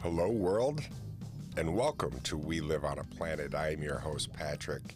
[0.00, 0.80] Hello, world,
[1.56, 3.52] and welcome to We Live on a Planet.
[3.56, 4.94] I am your host, Patrick.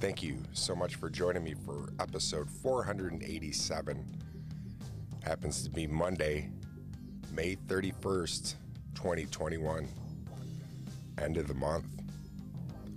[0.00, 4.04] Thank you so much for joining me for episode 487.
[5.22, 6.50] Happens to be Monday,
[7.32, 8.56] May 31st,
[8.96, 9.86] 2021.
[11.18, 11.86] End of the month.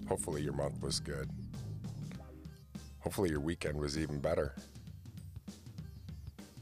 [0.07, 1.29] Hopefully, your month was good.
[2.97, 4.55] Hopefully, your weekend was even better.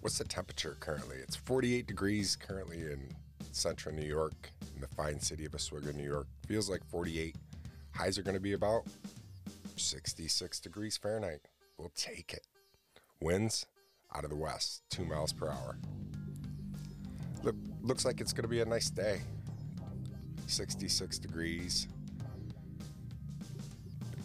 [0.02, 1.16] What's the temperature currently?
[1.16, 3.10] It's 48 degrees currently in
[3.52, 6.28] central New York, in the fine city of Oswego, New York.
[6.48, 7.36] Feels like 48.
[7.94, 8.84] Highs are going to be about
[9.76, 11.42] 66 degrees Fahrenheit.
[11.78, 12.48] We'll take it.
[13.22, 13.66] Winds
[14.16, 15.78] out of the west, two miles per hour.
[17.44, 19.22] Look, looks like it's going to be a nice day.
[20.48, 21.88] 66 degrees.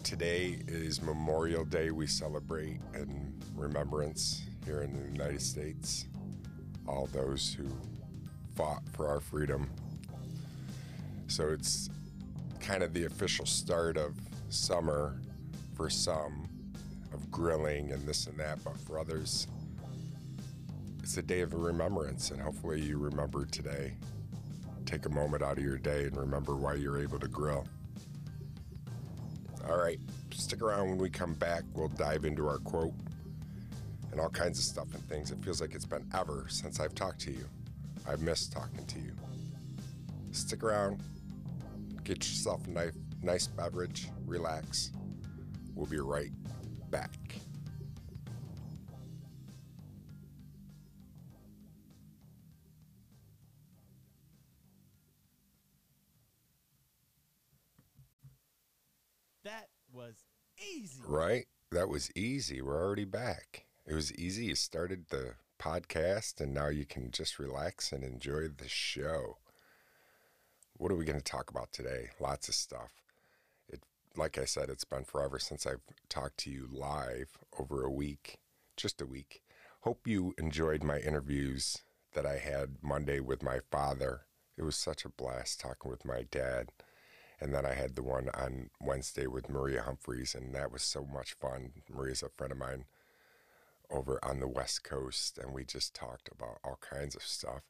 [0.03, 1.91] Today is Memorial Day.
[1.91, 6.07] We celebrate in remembrance here in the United States
[6.87, 7.65] all those who
[8.55, 9.69] fought for our freedom.
[11.27, 11.89] So it's
[12.59, 14.15] kind of the official start of
[14.49, 15.19] summer
[15.75, 16.47] for some,
[17.13, 19.47] of grilling and this and that, but for others,
[21.03, 23.93] it's a day of remembrance, and hopefully you remember today.
[24.85, 27.67] Take a moment out of your day and remember why you're able to grill.
[29.69, 29.99] All right,
[30.31, 31.63] stick around when we come back.
[31.73, 32.93] We'll dive into our quote
[34.11, 35.31] and all kinds of stuff and things.
[35.31, 37.45] It feels like it's been ever since I've talked to you.
[38.07, 39.13] I've missed talking to you.
[40.31, 41.01] Stick around,
[42.03, 44.91] get yourself a nice, nice beverage, relax.
[45.73, 46.31] We'll be right
[46.89, 47.11] back.
[59.43, 60.23] That was
[60.59, 61.01] easy.
[61.07, 61.45] Right?
[61.71, 62.61] That was easy.
[62.61, 63.65] We're already back.
[63.85, 64.45] It was easy.
[64.45, 69.37] You started the podcast, and now you can just relax and enjoy the show.
[70.77, 72.09] What are we going to talk about today?
[72.19, 72.91] Lots of stuff.
[73.69, 73.81] It,
[74.15, 78.37] like I said, it's been forever since I've talked to you live over a week,
[78.75, 79.41] just a week.
[79.81, 81.83] Hope you enjoyed my interviews
[82.13, 84.21] that I had Monday with my father.
[84.57, 86.69] It was such a blast talking with my dad.
[87.39, 91.05] And then I had the one on Wednesday with Maria Humphreys, and that was so
[91.05, 91.73] much fun.
[91.93, 92.85] Maria's a friend of mine
[93.89, 97.63] over on the West Coast, and we just talked about all kinds of stuff.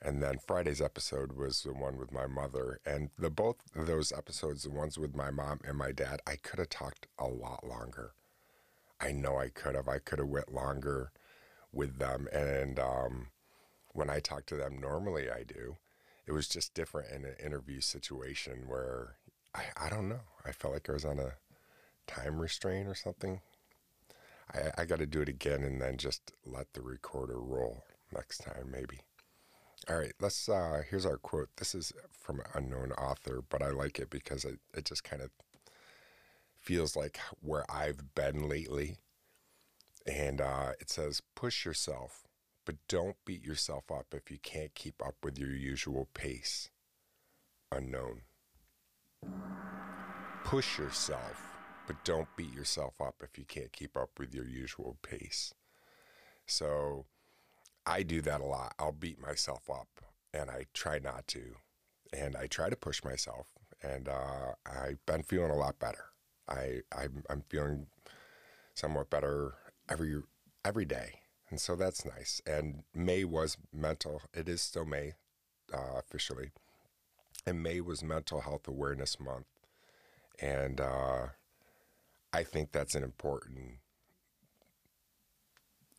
[0.00, 4.64] And then Friday's episode was the one with my mother, and the both those episodes,
[4.64, 8.12] the ones with my mom and my dad, I could have talked a lot longer.
[9.00, 9.88] I know I could have.
[9.88, 11.12] I could have went longer
[11.72, 13.28] with them, and um,
[13.92, 15.76] when I talk to them, normally I do.
[16.26, 19.16] It was just different in an interview situation where
[19.54, 20.20] I, I don't know.
[20.44, 21.34] I felt like I was on a
[22.06, 23.40] time restraint or something.
[24.54, 28.38] I, I got to do it again and then just let the recorder roll next
[28.38, 29.00] time, maybe.
[29.88, 30.48] All right, let's.
[30.48, 31.48] Uh, here's our quote.
[31.56, 35.20] This is from an unknown author, but I like it because it, it just kind
[35.20, 35.30] of
[36.60, 38.98] feels like where I've been lately.
[40.06, 42.28] And uh, it says, push yourself,
[42.64, 46.70] but don't beat yourself up if you can't keep up with your usual pace.
[47.70, 48.22] Unknown.
[50.44, 51.51] Push yourself,
[51.86, 55.54] but don't beat yourself up if you can't keep up with your usual pace.
[56.46, 57.06] So
[57.86, 58.74] I do that a lot.
[58.78, 59.88] I'll beat myself up
[60.32, 61.56] and I try not to.
[62.12, 63.48] And I try to push myself
[63.82, 66.06] and uh, I've been feeling a lot better.
[66.48, 67.86] I, I'm, I'm feeling
[68.74, 69.54] somewhat better
[69.88, 70.22] every
[70.64, 71.20] every day,
[71.50, 72.40] and so that's nice.
[72.46, 74.22] And May was mental.
[74.32, 75.14] It is still May
[75.72, 76.50] uh, officially,
[77.46, 79.46] and May was Mental Health Awareness Month,
[80.40, 81.26] and uh,
[82.32, 83.78] I think that's an important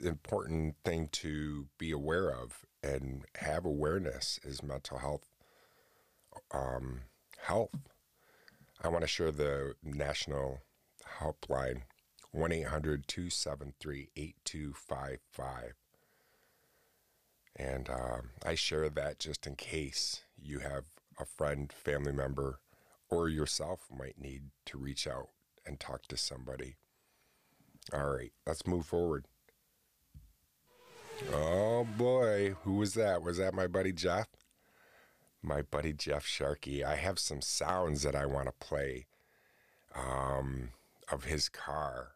[0.04, 5.30] important thing to be aware of and have awareness is mental health
[6.52, 7.02] um,
[7.44, 7.76] health.
[8.82, 10.62] I want to share the national
[11.20, 11.84] helpline
[12.32, 15.74] 1 800 273 8255.
[17.56, 20.86] And um, I share that just in case you have
[21.20, 22.60] a friend, family member,
[23.10, 25.30] or yourself might need to reach out
[25.66, 26.76] and talk to somebody.
[27.94, 29.26] All right, let's move forward.
[31.32, 33.22] Oh boy, who was that?
[33.22, 34.28] Was that my buddy Jeff?
[35.42, 36.84] My buddy Jeff Sharkey.
[36.84, 39.08] I have some sounds that I want to play
[39.96, 40.70] um,
[41.12, 42.14] of his car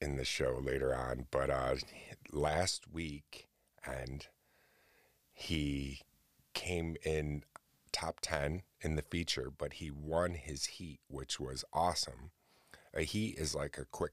[0.00, 1.26] in the show later on.
[1.30, 1.76] But uh,
[2.32, 3.48] last week,
[3.84, 4.26] and
[5.32, 6.00] he
[6.54, 7.44] came in
[7.92, 12.30] top 10 in the feature, but he won his heat, which was awesome.
[12.94, 14.12] A heat is like a quick,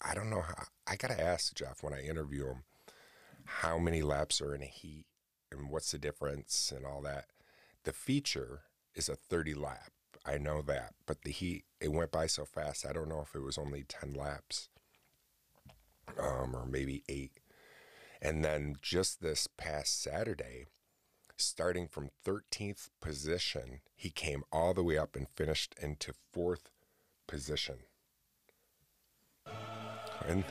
[0.00, 2.62] I don't know how, I got to ask Jeff when I interview him
[3.44, 5.06] how many laps are in a heat
[5.50, 7.26] and what's the difference and all that.
[7.84, 8.62] The feature
[8.94, 9.92] is a 30 lap.
[10.26, 12.84] I know that, but the heat it went by so fast.
[12.86, 14.68] I don't know if it was only 10 laps,
[16.18, 17.40] um, or maybe eight.
[18.20, 20.66] And then just this past Saturday,
[21.40, 26.70] starting from 13th position, he came all the way up and finished into fourth
[27.26, 27.78] position.
[30.26, 30.44] And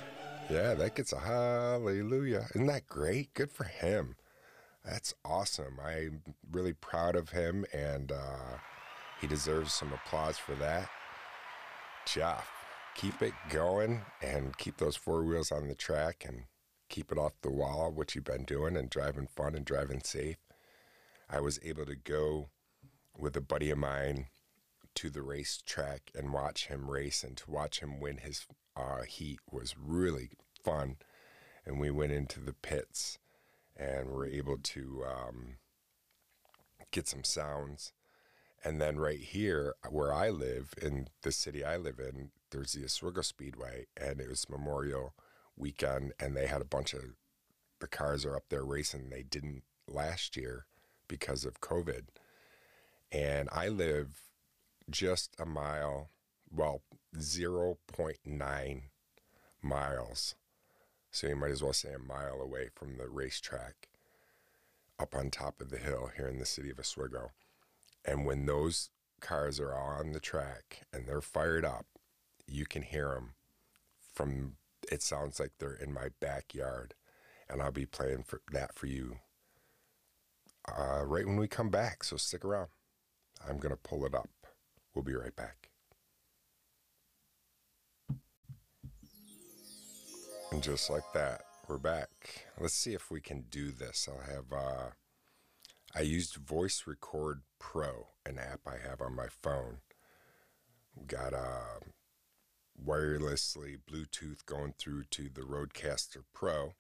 [0.50, 2.48] yeah, that gets a hallelujah.
[2.56, 3.34] Isn't that great?
[3.34, 4.16] Good for him.
[4.84, 5.80] That's awesome.
[5.84, 6.22] I'm
[6.52, 8.58] really proud of him, and uh,
[9.22, 10.90] he deserves some applause for that.
[12.06, 12.50] Jeff,
[12.96, 16.44] keep it going and keep those four wheels on the track and
[16.90, 20.38] keep it off the wall, which you've been doing, and driving fun and driving safe.
[21.30, 22.50] I was able to go
[23.18, 24.28] with a buddy of mine
[24.96, 29.40] to the racetrack and watch him race and to watch him win his uh, heat
[29.52, 30.32] was really
[30.64, 30.98] fun.
[31.66, 33.20] And we went into the pits
[33.78, 35.58] and were able to um,
[36.92, 37.94] get some sounds.
[38.64, 42.84] And then right here, where I live in the city I live in, there's the
[42.84, 45.14] Oswego Speedway, and it was Memorial
[45.56, 47.02] weekend, and they had a bunch of
[47.80, 49.10] the cars are up there racing.
[49.10, 50.66] They didn't last year
[51.10, 52.04] because of COVID.
[53.12, 54.22] And I live
[54.90, 56.10] just a mile,
[56.50, 56.84] well,
[57.18, 58.82] 0.9
[59.62, 60.36] miles.
[61.12, 63.90] So you might as well say a mile away from the racetrack
[64.98, 67.32] up on top of the hill here in the city of Oswego.
[68.06, 68.90] And when those
[69.20, 71.86] cars are on the track and they're fired up,
[72.48, 73.34] you can hear them
[74.14, 74.54] from
[74.92, 76.94] it sounds like they're in my backyard.
[77.50, 79.18] And I'll be playing for that for you
[80.78, 82.04] uh, right when we come back.
[82.04, 82.70] So stick around.
[83.48, 84.30] I'm going to pull it up.
[84.94, 85.70] We'll be right back.
[90.52, 92.10] And just like that, we're back.
[92.60, 94.10] Let's see if we can do this.
[94.12, 94.90] I'll have, uh,
[95.96, 99.78] I used Voice Record Pro, an app I have on my phone.
[100.96, 101.80] We Got uh,
[102.84, 106.74] wirelessly Bluetooth going through to the Rodecaster Pro.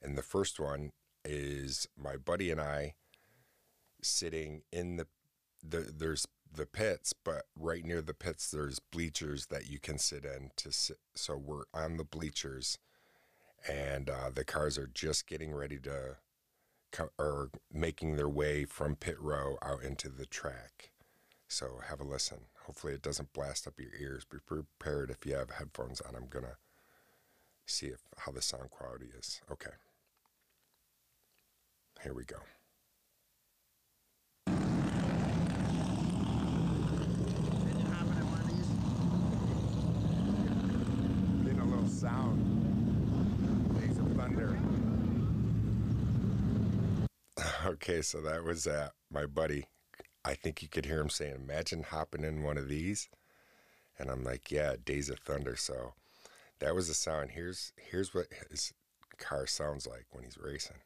[0.00, 0.92] And the first one
[1.26, 2.94] is my buddy and I
[4.02, 5.06] sitting in the,
[5.62, 10.24] the there's the pits, but right near the pits there's bleachers that you can sit
[10.24, 10.98] in to sit.
[11.14, 12.78] So we're on the bleachers,
[13.68, 16.16] and uh, the cars are just getting ready to
[16.92, 20.92] come or making their way from pit row out into the track.
[21.48, 22.38] So have a listen.
[22.66, 24.24] Hopefully it doesn't blast up your ears.
[24.24, 26.16] Be prepared if you have headphones on.
[26.16, 26.56] I'm gonna
[27.66, 29.40] see if how the sound quality is.
[29.50, 29.70] Okay.
[32.02, 32.36] Here we go.
[41.44, 42.42] Getting a little sound.
[43.80, 44.58] Days of thunder.
[47.66, 49.66] Okay, so that was uh, my buddy.
[50.24, 53.08] I think you could hear him saying, Imagine hopping in one of these.
[53.98, 55.56] And I'm like, Yeah, Days of Thunder.
[55.56, 55.94] So
[56.60, 57.30] that was the sound.
[57.30, 58.72] Here's here's what his
[59.18, 60.76] car sounds like when he's racing.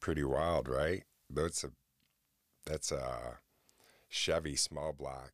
[0.00, 1.04] Pretty wild, right?
[1.30, 1.70] That's a
[2.66, 3.38] that's a
[4.08, 5.32] Chevy small block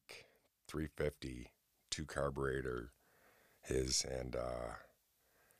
[0.69, 1.51] 350
[1.91, 2.93] two carburetor
[3.63, 4.75] his and uh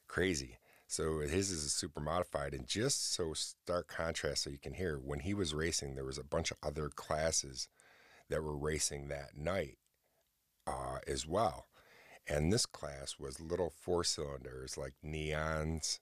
[0.07, 0.59] crazy.
[0.87, 4.99] So his is a super modified and just so stark contrast so you can hear
[4.99, 7.69] when he was racing there was a bunch of other classes
[8.31, 9.79] that were racing that night
[10.67, 11.67] uh, as well.
[12.27, 16.01] And this class was little four cylinders like neons,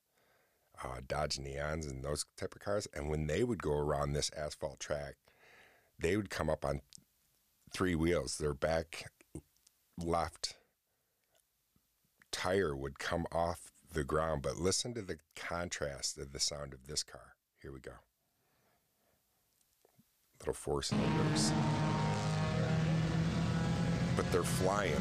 [0.85, 2.87] uh, Dodge Neons and those type of cars.
[2.95, 5.15] And when they would go around this asphalt track,
[5.99, 6.83] they would come up on
[7.73, 8.39] three wheels.
[8.39, 9.11] Their back
[9.99, 10.57] left
[12.31, 14.43] tire would come off the ground.
[14.43, 17.35] But listen to the contrast of the sound of this car.
[17.61, 17.93] Here we go.
[20.41, 21.53] Little four cylinders.
[24.17, 24.93] But they're flying.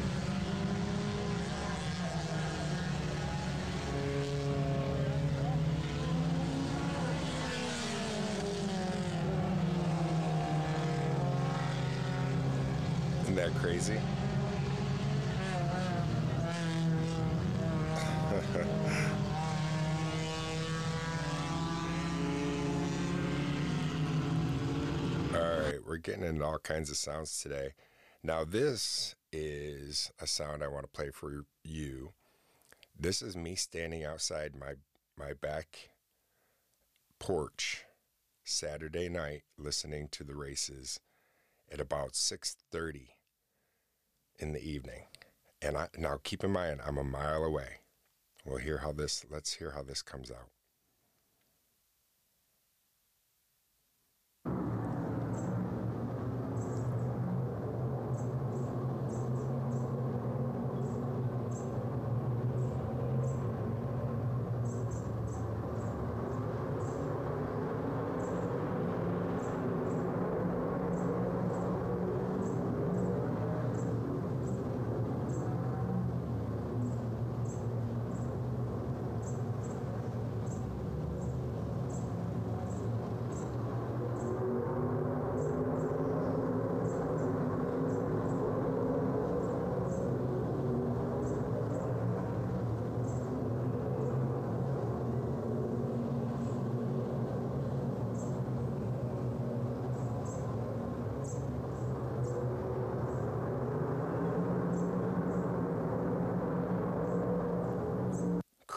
[13.22, 13.94] Isn't that crazy?
[25.34, 27.72] All right, we're getting into all kinds of sounds today.
[28.22, 32.12] Now, this is a sound I want to play for you.
[32.96, 34.74] This is me standing outside my
[35.18, 35.90] my back
[37.18, 37.84] porch
[38.44, 41.00] Saturday night listening to the races
[41.68, 43.15] at about 6:30
[44.38, 45.04] in the evening.
[45.62, 47.80] And I now keep in mind I'm a mile away.
[48.44, 50.48] We'll hear how this let's hear how this comes out.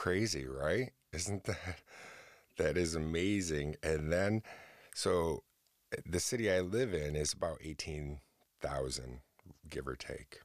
[0.10, 0.90] Crazy, right?
[1.14, 1.82] Isn't that
[2.58, 3.76] that is amazing?
[3.84, 4.42] And then,
[4.96, 5.44] so
[6.04, 8.20] the city I live in is about eighteen
[8.60, 9.20] thousand,
[9.70, 10.40] give or take.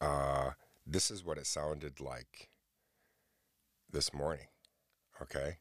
[0.00, 0.52] Uh,
[0.86, 2.48] this is what it sounded like
[3.92, 4.46] this morning.
[5.20, 5.58] Okay.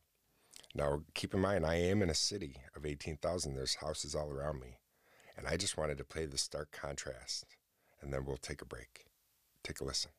[0.73, 3.55] Now, keep in mind, I am in a city of 18,000.
[3.55, 4.79] There's houses all around me.
[5.37, 7.45] And I just wanted to play the stark contrast.
[8.01, 9.05] And then we'll take a break.
[9.63, 10.11] Take a listen.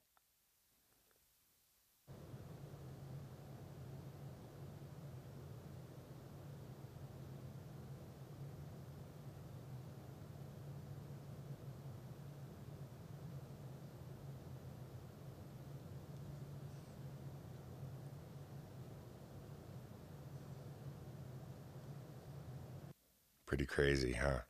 [23.47, 24.41] Pretty crazy, huh?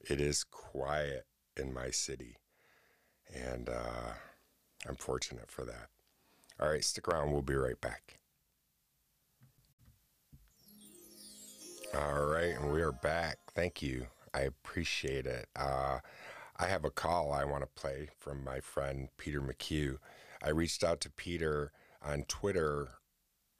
[0.00, 2.36] It is quiet in my city.
[3.32, 4.14] And uh,
[4.88, 5.88] I'm fortunate for that.
[6.58, 7.32] All right, stick around.
[7.32, 8.18] We'll be right back.
[11.94, 13.36] All right, and we are back.
[13.54, 14.06] Thank you.
[14.32, 15.48] I appreciate it.
[15.54, 15.98] Uh,
[16.56, 19.98] I have a call I want to play from my friend Peter McHugh.
[20.42, 21.70] I reached out to Peter
[22.02, 22.92] on Twitter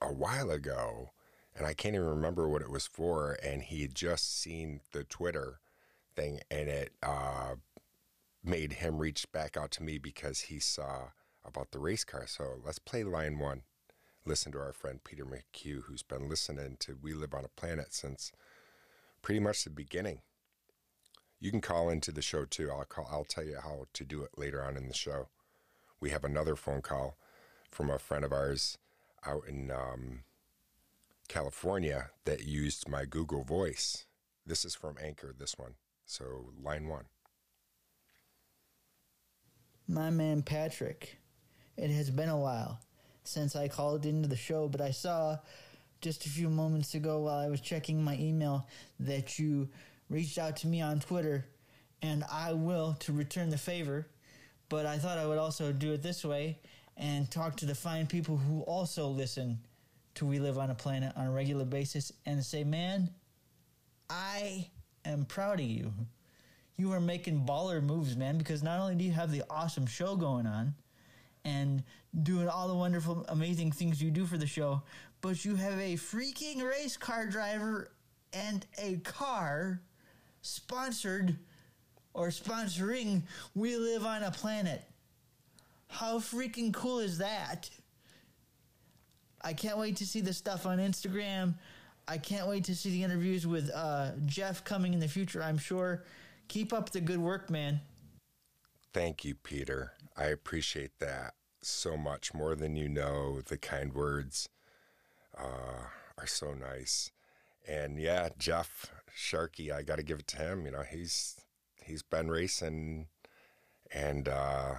[0.00, 1.10] a while ago
[1.56, 3.37] and I can't even remember what it was for.
[3.42, 5.61] And he had just seen the Twitter
[6.14, 7.56] thing, and it uh,
[8.42, 11.11] made him reach back out to me because he saw
[11.44, 12.26] about the race car.
[12.26, 13.62] So let's play line one.
[14.25, 17.92] Listen to our friend Peter McHugh, who's been listening to We Live on a Planet
[17.92, 18.30] since
[19.21, 20.21] pretty much the beginning.
[21.40, 22.71] You can call into the show too.
[22.71, 23.09] I'll call.
[23.11, 25.28] I'll tell you how to do it later on in the show.
[26.00, 27.16] We have another phone call
[27.68, 28.78] from a friend of ours
[29.26, 30.21] out in um,
[31.32, 34.04] California that used my Google Voice.
[34.44, 35.76] This is from Anchor, this one.
[36.04, 37.06] So, line one.
[39.88, 41.16] My man Patrick,
[41.78, 42.80] it has been a while
[43.24, 45.38] since I called into the show, but I saw
[46.02, 48.66] just a few moments ago while I was checking my email
[49.00, 49.70] that you
[50.10, 51.46] reached out to me on Twitter,
[52.02, 54.06] and I will to return the favor.
[54.68, 56.58] But I thought I would also do it this way
[56.98, 59.60] and talk to the fine people who also listen
[60.14, 63.11] to We Live on a Planet on a regular basis and say, man,
[64.11, 64.69] I
[65.04, 65.92] am proud of you.
[66.76, 70.16] You are making baller moves, man, because not only do you have the awesome show
[70.16, 70.75] going on
[71.45, 71.83] and
[72.23, 74.83] doing all the wonderful, amazing things you do for the show,
[75.21, 77.90] but you have a freaking race car driver
[78.33, 79.81] and a car
[80.42, 81.37] sponsored
[82.14, 83.23] or sponsoring
[83.54, 84.83] We Live on a Planet.
[85.88, 87.71] How freaking cool is that?
[89.44, 91.54] I can't wait to see the stuff on Instagram.
[92.08, 95.58] I can't wait to see the interviews with uh, Jeff coming in the future, I'm
[95.58, 96.04] sure.
[96.49, 97.80] Keep up the good work, man.
[98.92, 99.92] Thank you, Peter.
[100.16, 103.40] I appreciate that so much more than you know.
[103.40, 104.49] The kind words
[105.38, 105.87] uh,
[106.18, 107.11] are so nice.
[107.66, 110.66] And yeah, Jeff Sharkey, I got to give it to him.
[110.66, 111.37] You know, he's
[111.84, 113.06] he's been racing
[113.92, 114.75] and uh,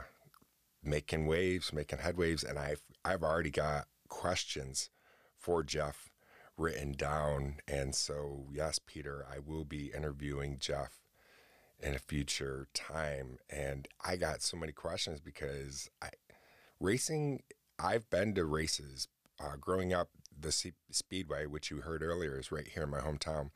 [0.83, 4.89] making waves, making head waves, and I've I've already got questions
[5.37, 6.11] for Jeff
[6.57, 7.55] written down.
[7.67, 10.99] And so, yes, Peter, I will be interviewing Jeff
[11.81, 13.39] in a future time.
[13.49, 16.09] And I got so many questions because I,
[16.79, 17.41] racing,
[17.79, 19.07] I've been to races
[19.39, 20.09] uh, growing up.
[20.39, 23.49] The C- Speedway, which you heard earlier, is right here in my hometown.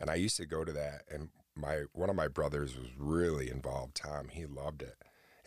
[0.00, 1.02] And I used to go to that.
[1.10, 3.96] And my one of my brothers was really involved.
[3.96, 4.96] Tom, he loved it,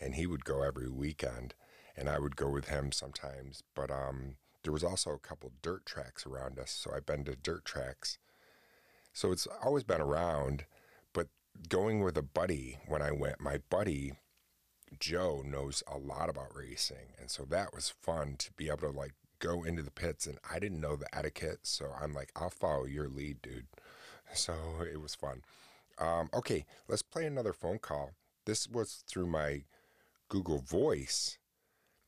[0.00, 1.54] and he would go every weekend,
[1.96, 3.62] and I would go with him sometimes.
[3.74, 4.36] But um,
[4.66, 8.18] there was also a couple dirt tracks around us, so I've been to dirt tracks.
[9.12, 10.64] So it's always been around,
[11.12, 11.28] but
[11.68, 14.14] going with a buddy when I went, my buddy
[14.98, 18.90] Joe knows a lot about racing, and so that was fun to be able to
[18.90, 22.50] like go into the pits, and I didn't know the etiquette, so I'm like, I'll
[22.50, 23.66] follow your lead, dude.
[24.34, 25.42] So it was fun.
[26.00, 28.10] Um, okay, let's play another phone call.
[28.44, 29.62] This was through my
[30.28, 31.38] Google Voice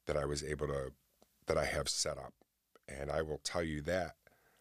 [0.06, 0.90] that I was able to
[1.46, 2.34] that I have set up,
[2.88, 4.16] and I will tell you that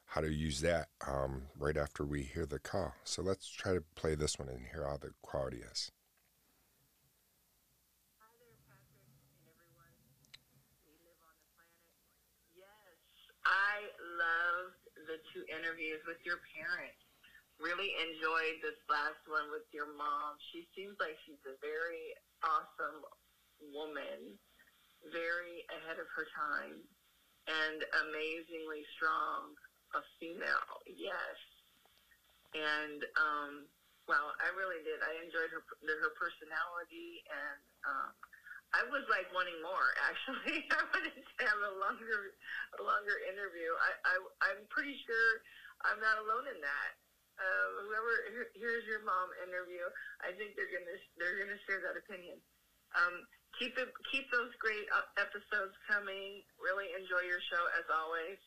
[0.05, 2.95] how to use that um, right after we hear the call.
[3.03, 5.91] So let's try to play this one and hear how the quality is.
[8.23, 9.91] Hi there, Patrick and everyone.
[10.87, 11.91] We live on the planet.
[12.55, 12.95] Yes,
[13.43, 13.83] I
[14.15, 14.79] loved
[15.11, 17.03] the two interviews with your parents.
[17.59, 20.39] Really enjoyed this last one with your mom.
[20.53, 22.15] She seems like she's a very
[22.45, 23.03] awesome
[23.73, 24.39] woman,
[25.09, 26.85] very ahead of her time,
[27.47, 29.55] and amazingly strong.
[29.95, 31.39] A female, yes.
[32.51, 33.51] And um,
[34.07, 34.99] well, I really did.
[35.03, 38.11] I enjoyed her her personality, and um,
[38.75, 39.95] I was like wanting more.
[40.11, 42.35] Actually, I wanted to have a longer,
[42.79, 43.71] a longer interview.
[43.79, 44.13] I, I
[44.51, 45.27] I'm pretty sure
[45.87, 46.91] I'm not alone in that.
[47.37, 49.85] Uh, whoever here- here's your mom interview,
[50.25, 52.41] I think they're gonna they're gonna share that opinion.
[52.97, 53.27] Um,
[53.59, 56.45] keep it keep those great uh, episodes coming.
[56.61, 58.39] Really enjoy your show as always.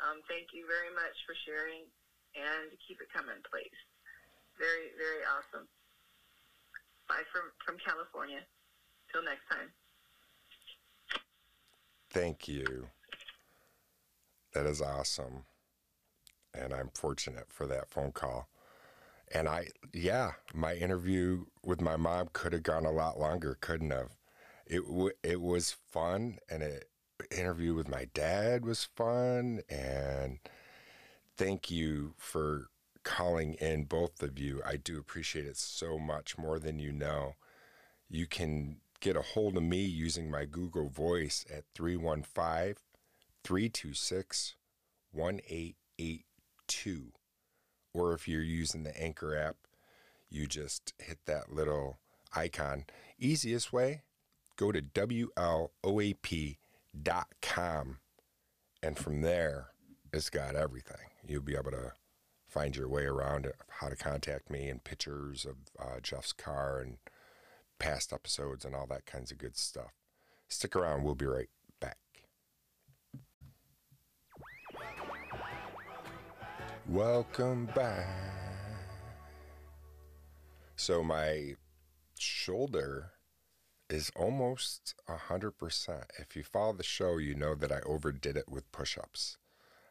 [0.00, 1.88] Um, thank you very much for sharing,
[2.36, 3.78] and keep it coming, please.
[4.56, 5.66] Very very awesome.
[7.08, 8.44] Bye from from California.
[9.12, 9.70] Till next time.
[12.10, 12.88] Thank you.
[14.54, 15.44] That is awesome.
[16.54, 18.48] And I'm fortunate for that phone call.
[19.32, 23.90] And I, yeah, my interview with my mom could have gone a lot longer, couldn't
[23.90, 24.10] have?
[24.66, 26.88] It w- it was fun, and it
[27.30, 29.62] interview with my dad was fun.
[29.68, 30.38] And
[31.36, 32.68] thank you for
[33.02, 34.62] calling in, both of you.
[34.64, 37.34] I do appreciate it so much more than you know.
[38.08, 42.76] You can get a hold of me using my Google Voice at 315
[43.44, 44.56] 326
[45.12, 47.12] 1882.
[47.92, 49.56] Or if you're using the Anchor app,
[50.28, 51.98] you just hit that little
[52.34, 52.86] icon.
[53.18, 54.02] Easiest way,
[54.56, 55.68] go to WLOAP.com.
[58.82, 59.68] And from there,
[60.12, 60.96] it's got everything.
[61.26, 61.92] You'll be able to
[62.54, 66.98] find your way around how to contact me, and pictures of uh, Jeff's car and
[67.80, 69.92] past episodes and all that kinds of good stuff.
[70.48, 71.48] Stick around, we'll be right
[71.80, 71.98] back.
[76.86, 78.06] Welcome back.
[80.76, 81.54] So, my
[82.18, 83.13] shoulder
[83.90, 86.04] is almost 100%.
[86.18, 89.36] If you follow the show, you know that I overdid it with push ups.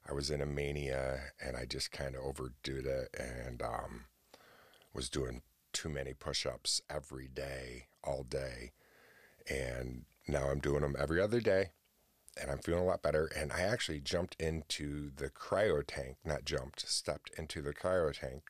[0.08, 4.06] I was in a mania and I just kind of overdid it and um,
[4.94, 8.72] was doing too many push ups every day, all day.
[9.50, 11.72] And now I'm doing them every other day
[12.42, 13.30] and I'm feeling a lot better.
[13.36, 18.44] And I actually jumped into the cryo tank, not jumped, stepped into the cryo tank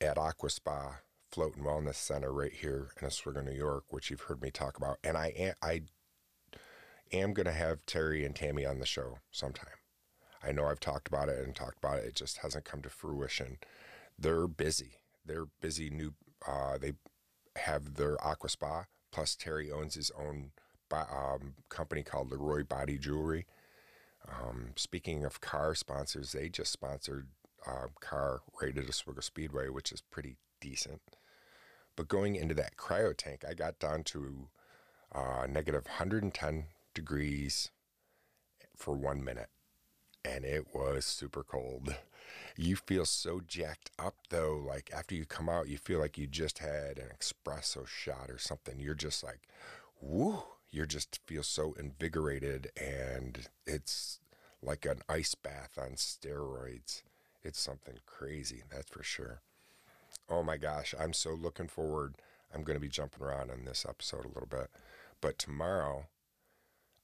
[0.00, 0.96] at Aqua Spa
[1.36, 4.78] Float and Wellness Center right here in Oswego, New York, which you've heard me talk
[4.78, 4.96] about.
[5.04, 5.82] And I am, I
[7.12, 9.68] am going to have Terry and Tammy on the show sometime.
[10.42, 12.06] I know I've talked about it and talked about it.
[12.06, 13.58] It just hasn't come to fruition.
[14.18, 14.92] They're busy.
[15.26, 15.90] They're busy.
[15.90, 16.14] New.
[16.48, 16.94] Uh, they
[17.56, 18.84] have their Aqua Spa.
[19.12, 20.52] Plus, Terry owns his own
[20.90, 23.44] um, company called Leroy Body Jewelry.
[24.26, 27.28] Um, speaking of car sponsors, they just sponsored
[27.66, 31.02] a car right at Oswego Speedway, which is pretty decent.
[31.96, 34.48] But going into that cryo tank, I got down to
[35.12, 37.70] uh, negative 110 degrees
[38.76, 39.48] for one minute
[40.26, 41.94] and it was super cold.
[42.58, 46.26] You feel so jacked up though, like after you come out, you feel like you
[46.26, 48.80] just had an espresso shot or something.
[48.80, 49.40] You're just like,
[50.00, 54.20] woo, you just feel so invigorated, and it's
[54.62, 57.02] like an ice bath on steroids.
[57.42, 59.42] It's something crazy, that's for sure.
[60.28, 62.16] Oh my gosh, I'm so looking forward.
[62.54, 64.70] I'm going to be jumping around in this episode a little bit.
[65.20, 66.06] But tomorrow,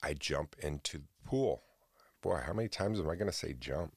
[0.02, 1.62] I jump into the pool
[2.22, 3.92] boy, how many times am I going to say jump?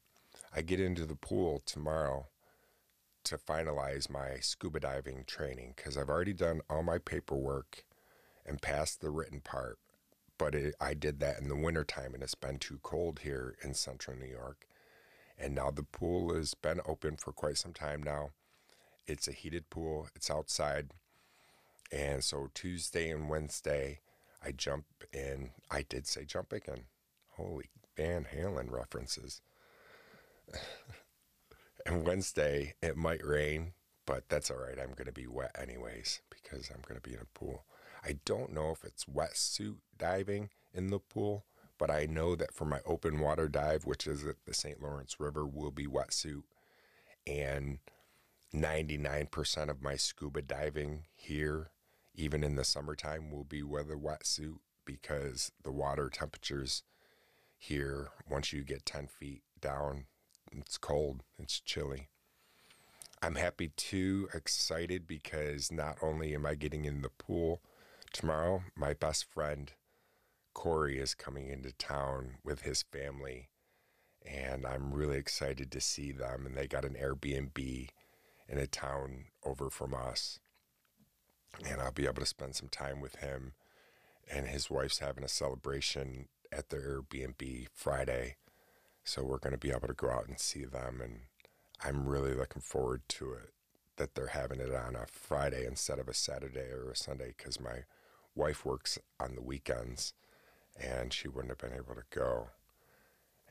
[0.54, 2.28] I get into the pool tomorrow
[3.24, 7.86] to finalize my scuba diving training because I've already done all my paperwork
[8.46, 9.78] and passed the written part.
[10.38, 13.74] But it, I did that in the wintertime and it's been too cold here in
[13.74, 14.66] central New York.
[15.38, 18.30] And now the pool has been open for quite some time now.
[19.08, 20.08] It's a heated pool.
[20.16, 20.92] It's outside,
[21.92, 24.00] and so Tuesday and Wednesday,
[24.44, 25.52] I jump in.
[25.70, 26.86] I did say jump again.
[27.32, 29.42] Holy Van Halen references.
[31.86, 33.74] and Wednesday it might rain,
[34.06, 34.80] but that's all right.
[34.80, 37.66] I'm going to be wet anyways because I'm going to be in a pool.
[38.04, 41.46] I don't know if it's wetsuit diving in the pool,
[41.78, 44.82] but I know that for my open water dive, which is at the St.
[44.82, 46.44] Lawrence River, will be wetsuit.
[47.26, 47.80] And
[48.56, 51.72] 99% of my scuba diving here,
[52.16, 56.84] even in the summertime, will be with a wetsuit because the water temperatures
[57.58, 60.06] here, once you get 10 feet down,
[60.52, 62.08] it's cold, it's chilly.
[63.22, 67.62] I'm happy too, excited because not only am I getting in the pool
[68.14, 69.72] tomorrow, my best friend
[70.54, 73.50] Corey is coming into town with his family,
[74.26, 76.46] and I'm really excited to see them.
[76.46, 77.90] And they got an Airbnb
[78.48, 80.40] in a town over from us,
[81.68, 83.54] and I'll be able to spend some time with him.
[84.32, 88.38] And his wife's having a celebration at their Airbnb Friday,
[89.04, 91.00] so we're going to be able to go out and see them.
[91.04, 91.22] And
[91.84, 93.52] I'm really looking forward to it
[93.98, 97.60] that they're having it on a Friday instead of a Saturday or a Sunday because
[97.60, 97.84] my
[98.36, 100.14] wife works on the weekends
[100.80, 102.50] and she wouldn't have been able to go.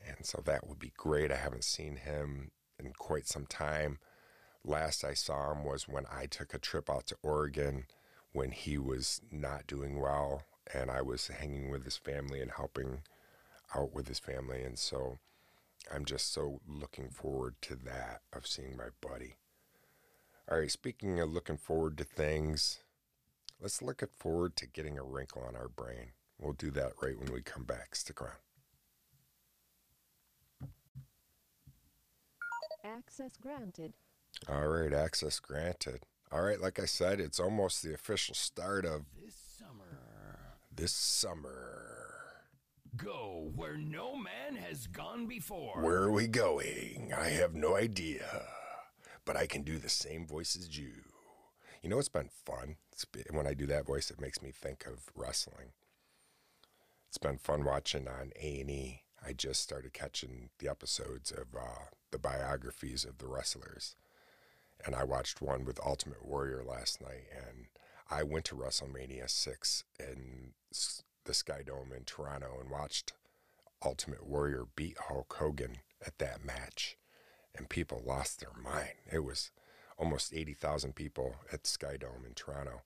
[0.07, 1.31] And so that would be great.
[1.31, 3.97] I haven't seen him in quite some time.
[4.67, 7.85] Last I saw him was when I took a trip out to Oregon
[8.33, 10.41] when he was not doing well
[10.73, 13.01] and I was hanging with his family and helping
[13.75, 14.63] out with his family.
[14.63, 15.19] And so
[15.93, 19.35] I'm just so looking forward to that of seeing my buddy.
[20.49, 22.79] All right, speaking of looking forward to things,
[23.61, 26.13] let's look forward to getting a wrinkle on our brain.
[26.39, 27.93] We'll do that right when we come back.
[27.95, 28.39] Stick around.
[32.83, 33.93] Access granted.
[34.49, 36.01] All right, access granted.
[36.31, 40.39] All right, like I said, it's almost the official start of This summer,
[40.75, 41.81] this summer.
[42.97, 45.81] go where no man has gone before.
[45.81, 47.13] Where are we going?
[47.15, 48.43] I have no idea,
[49.25, 50.93] but I can do the same voice as you.
[51.81, 52.77] You know, it's been fun.
[52.91, 55.73] It's been, when I do that voice, it makes me think of wrestling.
[57.09, 59.01] It's been fun watching on A and E.
[59.25, 63.95] I just started catching the episodes of uh, the biographies of the wrestlers,
[64.83, 67.25] and I watched one with Ultimate Warrior last night.
[67.31, 67.67] And
[68.09, 70.53] I went to WrestleMania six in
[71.25, 73.13] the Sky Dome in Toronto and watched
[73.83, 76.97] Ultimate Warrior beat Hulk Hogan at that match,
[77.55, 78.93] and people lost their mind.
[79.11, 79.51] It was
[79.97, 82.81] almost 80,000 people at Sky Dome in Toronto,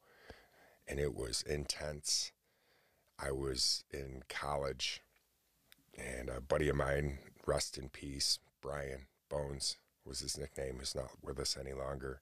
[0.87, 2.31] and it was intense.
[3.17, 5.01] I was in college,
[5.97, 9.77] and a buddy of mine, rest in peace, Brian Bones
[10.09, 12.19] was his nickname, is not with us any longer,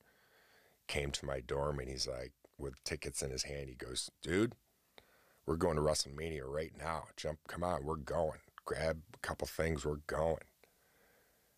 [0.87, 4.53] came to my dorm and he's like, with tickets in his hand, he goes, Dude,
[5.45, 7.05] we're going to WrestleMania right now.
[7.15, 8.39] Jump, come on, we're going.
[8.65, 10.43] Grab a couple things, we're going.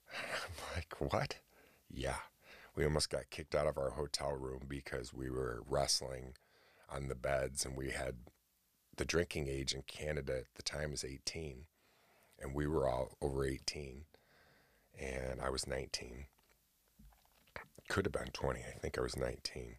[0.14, 1.38] I'm like, what?
[1.90, 2.18] Yeah.
[2.76, 6.34] We almost got kicked out of our hotel room because we were wrestling
[6.90, 8.16] on the beds and we had
[8.96, 11.66] the drinking age in Canada at the time was 18
[12.40, 14.04] and we were all over 18
[14.98, 16.26] and I was 19.
[17.88, 18.60] Could have been 20.
[18.60, 19.76] I think I was 19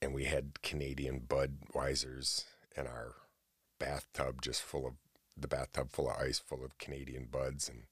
[0.00, 2.44] and we had Canadian Budweisers
[2.76, 3.14] in our
[3.78, 4.94] bathtub, just full of
[5.36, 7.82] the bathtub full of ice, full of Canadian buds, and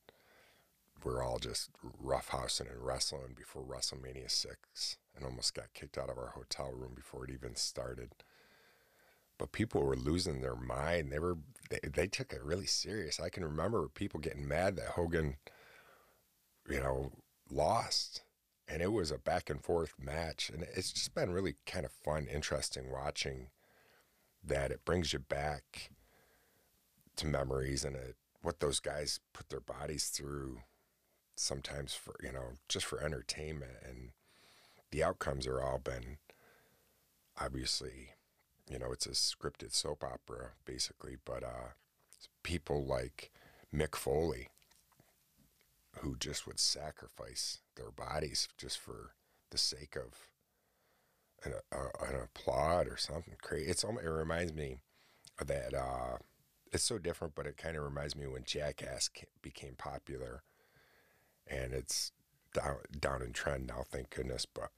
[1.02, 1.70] we're all just
[2.02, 6.92] roughhousing and wrestling before WrestleMania six, and almost got kicked out of our hotel room
[6.94, 8.12] before it even started.
[9.36, 11.10] But people were losing their mind.
[11.10, 11.36] They were
[11.68, 13.18] they, they took it really serious.
[13.18, 15.36] I can remember people getting mad that Hogan,
[16.68, 17.12] you know,
[17.50, 18.22] lost.
[18.66, 20.50] And it was a back and forth match.
[20.50, 23.48] And it's just been really kind of fun interesting watching
[24.42, 24.70] that.
[24.70, 25.90] It brings you back
[27.16, 30.60] to memories and it, what those guys put their bodies through
[31.36, 33.76] sometimes for you know just for entertainment.
[33.86, 34.10] And
[34.90, 36.18] the outcomes are all been
[37.40, 38.10] obviously
[38.70, 41.72] you know it's a scripted soap opera basically but uh
[42.44, 43.32] people like
[43.74, 44.48] Mick Foley
[46.00, 49.14] who just would sacrifice their bodies just for
[49.50, 50.28] the sake of
[51.44, 53.70] an, uh, an applaud or something crazy.
[53.70, 54.78] It's it reminds me
[55.40, 55.74] of that.
[55.74, 56.18] Uh,
[56.72, 59.08] it's so different, but it kind of reminds me when Jackass
[59.42, 60.42] became popular,
[61.46, 62.12] and it's
[62.52, 63.84] down down in trend now.
[63.88, 64.70] Thank goodness, but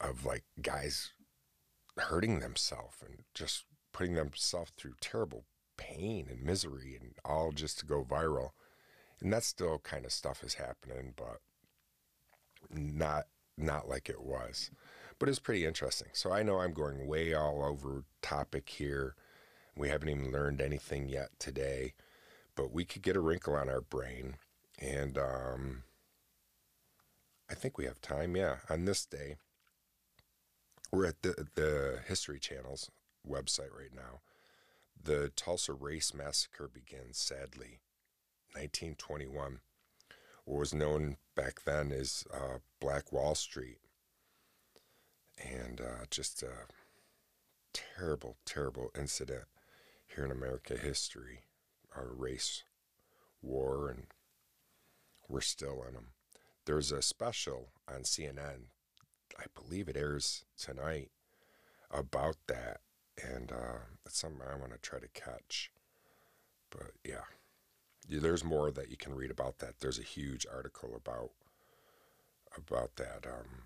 [0.00, 1.12] of like guys
[1.96, 5.44] hurting themselves and just putting themselves through terrible
[5.76, 8.50] pain and misery, and all just to go viral
[9.20, 11.40] and that still kind of stuff is happening, but
[12.70, 14.70] not not like it was.
[15.18, 16.08] But it's pretty interesting.
[16.12, 19.14] So I know I'm going way all over topic here.
[19.76, 21.94] We haven't even learned anything yet today,
[22.56, 24.36] but we could get a wrinkle on our brain.
[24.78, 25.84] And um,
[27.48, 29.36] I think we have time, yeah, on this day.
[30.90, 32.90] We're at the, the History Channel's
[33.28, 34.20] website right now.
[35.00, 37.80] The Tulsa Race Massacre begins, sadly,
[38.54, 39.58] 1921.
[40.44, 43.78] What was known back then as uh, Black Wall Street.
[45.42, 46.68] And uh, just a
[47.72, 49.44] terrible, terrible incident
[50.06, 51.40] here in America history.
[51.96, 52.62] Our race
[53.42, 54.06] war, and
[55.28, 56.08] we're still in them.
[56.64, 58.68] There's a special on CNN,
[59.38, 61.10] I believe it airs tonight,
[61.90, 62.80] about that.
[63.22, 65.70] And uh, it's something I want to try to catch.
[66.70, 67.24] But yeah
[68.08, 69.80] there's more that you can read about that.
[69.80, 71.30] There's a huge article about
[72.56, 73.64] about that um,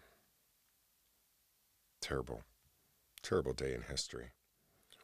[2.01, 2.43] terrible,
[3.23, 4.31] terrible day in history.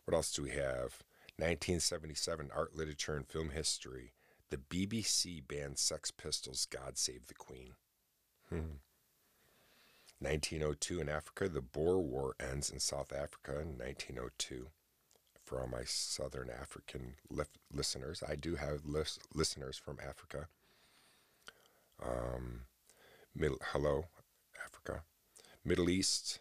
[0.04, 1.02] What else do we have?
[1.36, 4.12] 1977 art, literature, and film history.
[4.50, 7.72] The BBC banned Sex Pistols' "God Save the Queen."
[8.48, 8.78] Hmm.
[10.20, 14.68] 1902 in Africa, the Boer War ends in South Africa in 1902
[15.44, 17.14] for all my Southern African
[17.70, 18.22] listeners.
[18.26, 18.80] I do have
[19.34, 20.48] listeners from Africa.
[22.02, 22.62] Um,
[23.34, 24.06] middle, hello,
[24.64, 25.02] Africa.
[25.64, 26.40] Middle East,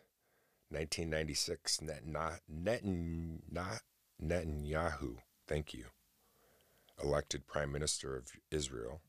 [0.69, 3.81] 1996, Net, not, Net, not
[4.21, 5.85] Netanyahu, thank you,
[7.01, 9.01] elected Prime Minister of Israel,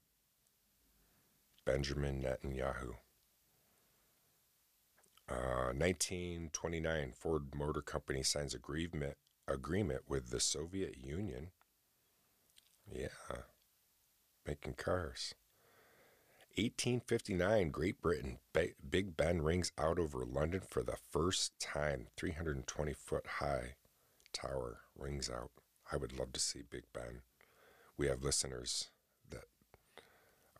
[1.64, 2.96] Benjamin Netanyahu.
[5.26, 11.50] Uh, 1929, Ford Motor Company signs agreement agreement with the Soviet Union.
[12.90, 13.08] Yeah,
[14.46, 15.34] making cars.
[16.56, 22.06] 1859, Great Britain, Big Ben rings out over London for the first time.
[22.16, 23.74] 320 foot high
[24.32, 25.50] tower rings out.
[25.90, 27.22] I would love to see Big Ben.
[27.96, 28.90] We have listeners
[29.30, 29.44] that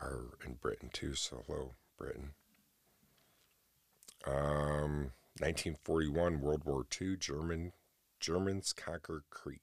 [0.01, 2.31] are in Britain too, so hello, Britain.
[4.27, 7.73] Um, 1941, World War II, German
[8.25, 9.61] Germans conquer Crete.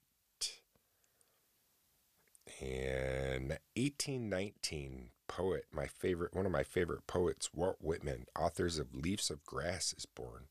[2.62, 9.32] And 1819, poet, my favorite, one of my favorite poets, Walt Whitman, authors of Leaves
[9.32, 10.44] of Grass, is born.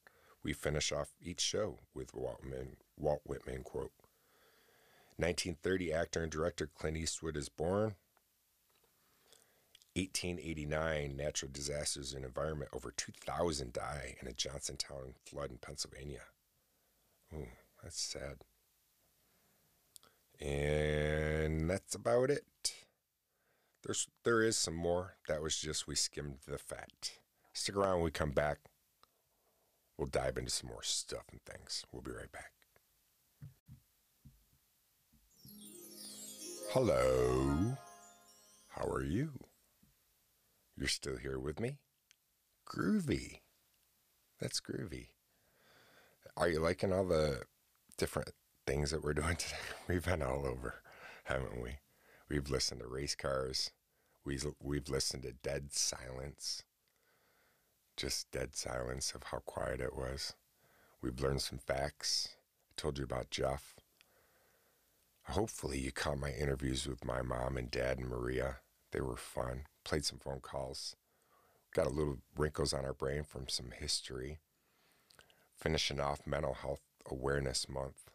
[0.42, 3.92] We finish off each show with Walt Whitman, Walt Whitman quote.
[5.16, 7.94] 1930, actor and director Clint Eastwood is born.
[9.94, 12.72] 1889, natural disasters and environment.
[12.72, 16.22] Over 2,000 die in a Johnsontown flood in Pennsylvania.
[17.32, 17.46] Ooh.
[17.82, 18.44] That's sad.
[20.40, 22.74] And that's about it.
[23.82, 25.16] There's there is some more.
[25.28, 27.12] That was just we skimmed the fat.
[27.52, 28.58] Stick around when we come back.
[29.96, 31.84] We'll dive into some more stuff and things.
[31.92, 32.52] We'll be right back.
[36.70, 37.76] Hello.
[38.68, 39.32] How are you?
[40.76, 41.78] You're still here with me?
[42.66, 43.40] Groovy.
[44.40, 45.08] That's groovy.
[46.36, 47.42] Are you liking all the
[48.00, 48.30] different
[48.66, 49.56] things that we're doing today.
[49.86, 50.76] We've been all over,
[51.24, 51.80] haven't we?
[52.30, 53.72] We've listened to race cars.
[54.24, 56.62] We've, we've listened to dead silence.
[57.98, 60.32] Just dead silence of how quiet it was.
[61.02, 62.30] We've learned some facts.
[62.70, 63.74] I told you about Jeff.
[65.24, 68.56] Hopefully, you caught my interviews with my mom and dad and Maria.
[68.92, 69.64] They were fun.
[69.84, 70.96] Played some phone calls.
[71.74, 74.38] Got a little wrinkles on our brain from some history.
[75.54, 78.10] Finishing off mental health Awareness Month.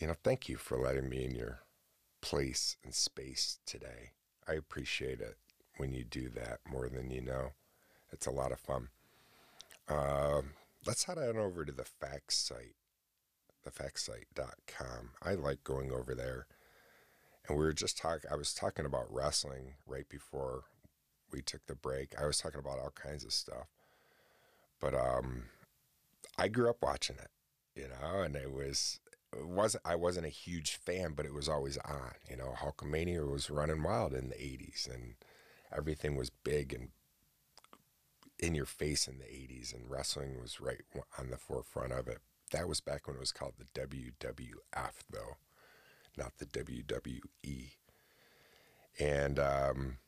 [0.00, 1.60] You know, thank you for letting me in your
[2.20, 4.12] place and space today.
[4.46, 5.36] I appreciate it
[5.76, 7.52] when you do that more than you know.
[8.12, 8.88] It's a lot of fun.
[9.88, 10.42] Uh,
[10.86, 12.76] let's head on over to the facts site,
[13.66, 15.10] thefactsite.com.
[15.22, 16.46] I like going over there.
[17.48, 20.64] And we were just talking, I was talking about wrestling right before
[21.32, 22.14] we took the break.
[22.20, 23.68] I was talking about all kinds of stuff.
[24.80, 25.44] But um,
[26.38, 27.30] I grew up watching it,
[27.74, 29.00] you know, and it was
[29.36, 32.12] it wasn't I wasn't a huge fan, but it was always on.
[32.30, 35.16] You know, Hulkamania was running wild in the '80s, and
[35.76, 36.88] everything was big and
[38.38, 40.82] in your face in the '80s, and wrestling was right
[41.18, 42.18] on the forefront of it.
[42.52, 45.36] That was back when it was called the WWF, though,
[46.16, 47.72] not the WWE.
[48.98, 49.98] And um,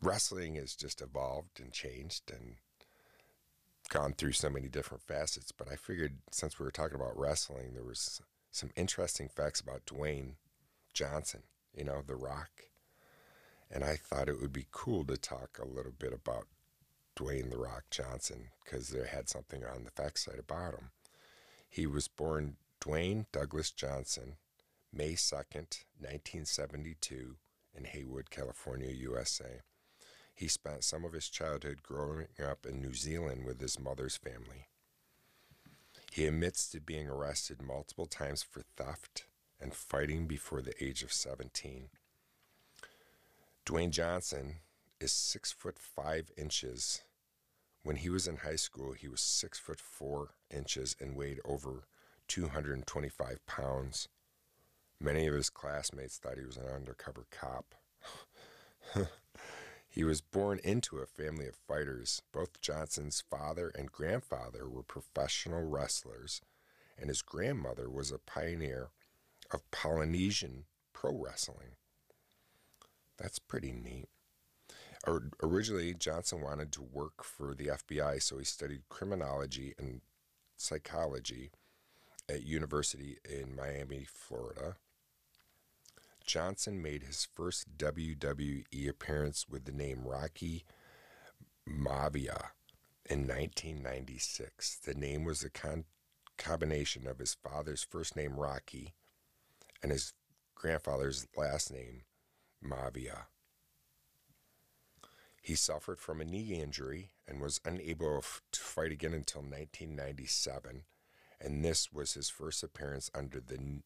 [0.00, 2.56] wrestling has just evolved and changed, and
[3.88, 7.74] gone through so many different facets, but I figured since we were talking about wrestling,
[7.74, 8.20] there was
[8.50, 10.34] some interesting facts about Dwayne
[10.92, 11.42] Johnson,
[11.74, 12.50] you know, The Rock.
[13.70, 16.46] And I thought it would be cool to talk a little bit about
[17.16, 20.90] Dwayne The Rock Johnson because they had something on the fact site about him.
[21.68, 24.36] He was born Dwayne Douglas Johnson,
[24.92, 27.36] May 2nd, 1972,
[27.74, 29.60] in Haywood, California, USA.
[30.36, 34.68] He spent some of his childhood growing up in New Zealand with his mother's family.
[36.12, 39.24] He admits to being arrested multiple times for theft
[39.58, 41.88] and fighting before the age of 17.
[43.64, 44.56] Dwayne Johnson
[45.00, 47.02] is six foot five inches.
[47.82, 51.84] When he was in high school, he was six foot four inches and weighed over
[52.28, 54.08] 225 pounds.
[55.00, 57.74] Many of his classmates thought he was an undercover cop.
[59.96, 62.20] he was born into a family of fighters.
[62.30, 66.42] Both Johnson's father and grandfather were professional wrestlers,
[66.98, 68.90] and his grandmother was a pioneer
[69.50, 71.76] of Polynesian pro wrestling.
[73.16, 74.10] That's pretty neat.
[75.42, 80.02] Originally, Johnson wanted to work for the FBI, so he studied criminology and
[80.58, 81.52] psychology
[82.28, 84.76] at University in Miami, Florida.
[86.26, 90.64] Johnson made his first WWE appearance with the name Rocky
[91.68, 92.50] Maivia
[93.08, 94.80] in 1996.
[94.84, 95.84] The name was a con-
[96.36, 98.94] combination of his father's first name Rocky
[99.82, 100.12] and his
[100.56, 102.02] grandfather's last name
[102.62, 103.26] Maivia.
[105.40, 110.82] He suffered from a knee injury and was unable to fight again until 1997,
[111.40, 113.82] and this was his first appearance under the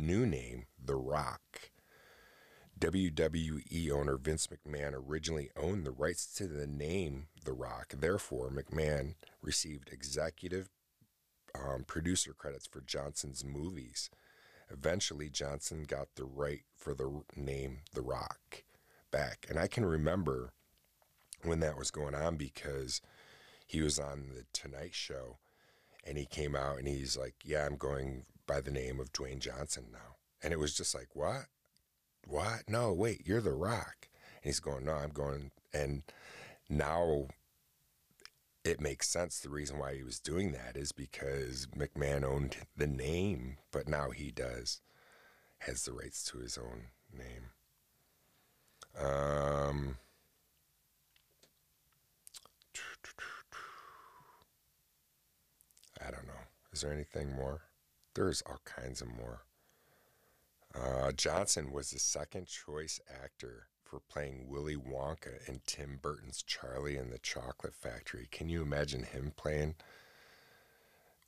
[0.00, 1.70] new name, The Rock.
[2.78, 7.94] WWE owner Vince McMahon originally owned the rights to the name The Rock.
[7.96, 10.68] Therefore, McMahon received executive
[11.54, 14.10] um, producer credits for Johnson's movies.
[14.70, 18.64] Eventually, Johnson got the right for the name The Rock
[19.10, 19.46] back.
[19.48, 20.52] And I can remember
[21.44, 23.00] when that was going on because
[23.66, 25.38] he was on the Tonight Show
[26.04, 29.38] and he came out and he's like, Yeah, I'm going by the name of Dwayne
[29.38, 30.16] Johnson now.
[30.42, 31.46] And it was just like, What?
[32.26, 32.62] What?
[32.68, 34.08] No, wait, you're The Rock.
[34.42, 35.50] And he's going, No, I'm going.
[35.72, 36.02] And
[36.68, 37.28] now
[38.64, 39.40] it makes sense.
[39.40, 44.10] The reason why he was doing that is because McMahon owned the name, but now
[44.10, 44.80] he does,
[45.60, 47.50] has the rights to his own name.
[48.98, 49.96] Um,
[56.00, 56.32] I don't know.
[56.72, 57.62] Is there anything more?
[58.14, 59.42] There's all kinds of more.
[60.74, 66.96] Uh, Johnson was the second choice actor for playing Willy Wonka in Tim Burton's Charlie
[66.96, 68.26] and the Chocolate Factory.
[68.30, 69.74] Can you imagine him playing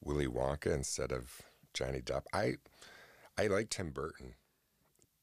[0.03, 1.43] Willy Wonka instead of
[1.75, 2.23] Johnny Depp?
[2.33, 2.55] I
[3.37, 4.35] I like Tim Burton.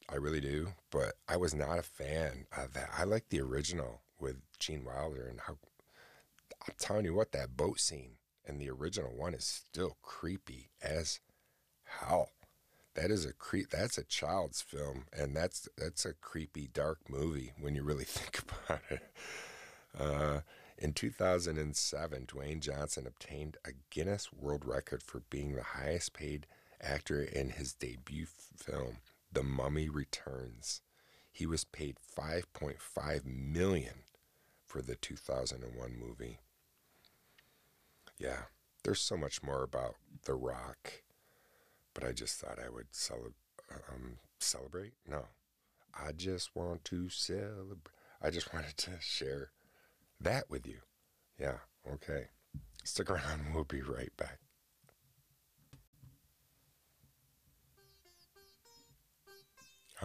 [0.09, 2.89] I really do, but I was not a fan of that.
[2.95, 5.57] I like the original with Gene Wilder and how
[6.67, 11.21] I'm telling you what that boat scene in the original one is still creepy as
[11.99, 12.29] hell
[12.95, 13.69] that is a creep.
[13.69, 18.39] That's a child's film, and that's that's a creepy, dark movie when you really think
[18.39, 19.01] about it.
[19.97, 20.41] Uh,
[20.77, 26.47] in 2007, Dwayne Johnson obtained a Guinness World Record for being the highest paid
[26.81, 28.25] actor in his debut
[28.57, 28.97] film,
[29.31, 30.81] The Mummy Returns.
[31.31, 34.03] He was paid 5.5 million
[34.65, 36.39] for the 2001 movie.
[38.17, 38.43] Yeah,
[38.83, 41.03] there's so much more about The Rock
[41.93, 43.33] but I just thought I would cele-
[43.89, 44.93] um, celebrate.
[45.07, 45.25] No,
[45.93, 47.93] I just want to celebrate.
[48.21, 49.51] I just wanted to share
[50.19, 50.79] that with you.
[51.39, 51.57] Yeah,
[51.93, 52.25] okay.
[52.83, 54.39] Stick around, we'll be right back.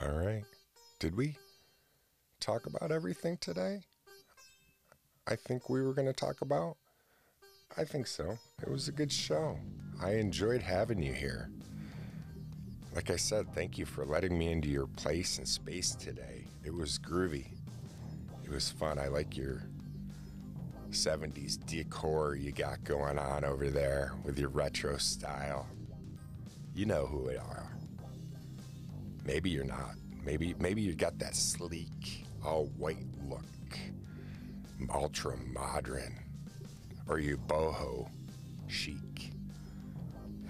[0.02, 0.44] All right.
[0.98, 1.38] Did we
[2.38, 3.80] talk about everything today?
[5.26, 6.76] I think we were going to talk about.
[7.76, 8.38] I think so.
[8.62, 9.58] It was a good show.
[10.02, 11.50] I enjoyed having you here.
[12.96, 16.46] Like I said, thank you for letting me into your place and space today.
[16.64, 17.44] It was groovy.
[18.42, 18.98] It was fun.
[18.98, 19.64] I like your
[20.90, 25.66] 70s decor you got going on over there with your retro style.
[26.74, 27.70] You know who we are.
[29.26, 29.96] Maybe you're not.
[30.24, 33.78] Maybe maybe you got that sleek, all white look,
[34.88, 36.18] ultra modern,
[37.06, 38.08] or you boho
[38.68, 39.32] chic.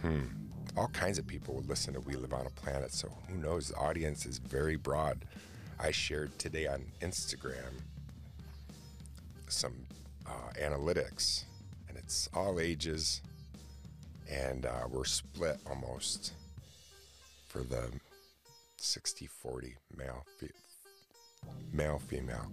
[0.01, 0.46] Hmm
[0.77, 2.93] all kinds of people would listen to We Live on a Planet.
[2.93, 3.69] So who knows?
[3.69, 5.25] The audience is very broad.
[5.81, 7.83] I shared today on Instagram
[9.49, 9.75] some
[10.27, 11.45] uh, analytics,
[11.89, 13.23] and it's all ages,
[14.31, 16.33] and uh, we're split almost
[17.49, 17.91] for the
[18.77, 20.51] 60 40 male, fe-
[21.73, 22.51] male, female.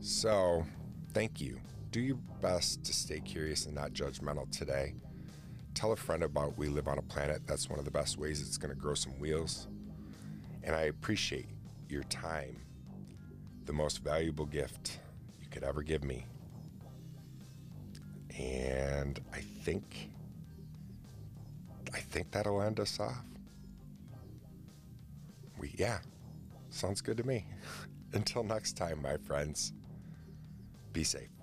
[0.00, 0.64] So
[1.12, 1.58] thank you.
[1.90, 4.94] Do your best to stay curious and not judgmental today.
[5.74, 7.42] Tell a friend about We Live on a Planet.
[7.46, 9.66] That's one of the best ways it's going to grow some wheels.
[10.62, 11.48] And I appreciate
[11.88, 12.56] your time,
[13.64, 15.00] the most valuable gift
[15.40, 16.26] you could ever give me.
[18.38, 20.10] And I think
[21.92, 23.24] I think that'll end us off.
[25.58, 25.98] We yeah.
[26.70, 27.46] Sounds good to me.
[28.12, 29.72] Until next time, my friends.
[30.92, 31.33] Be safe.